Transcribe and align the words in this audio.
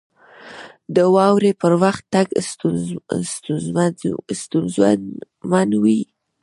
•د 0.95 0.97
واورې 1.15 1.51
پر 1.61 1.73
وخت 1.83 2.03
تګ 2.13 2.27
ستونزمن 3.31 5.69
وي. 5.83 6.01